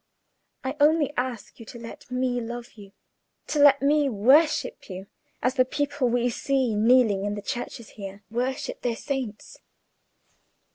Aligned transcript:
I 0.63 0.75
only 0.79 1.13
ask 1.15 1.59
you 1.59 1.65
to 1.67 1.77
let 1.77 2.09
me 2.09 2.41
love 2.41 2.71
you, 2.73 2.91
to 3.45 3.59
let 3.59 3.83
me 3.83 4.09
worship 4.09 4.89
you, 4.89 5.05
as 5.43 5.53
the 5.53 5.63
people 5.63 6.09
we 6.09 6.27
see 6.31 6.73
kneeling 6.75 7.23
in 7.23 7.35
the 7.35 7.41
churches 7.43 7.89
here 7.89 8.23
worship 8.31 8.81
their 8.81 8.95
saints. 8.95 9.59